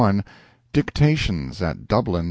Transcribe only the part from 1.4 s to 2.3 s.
AT DUBLIN, N.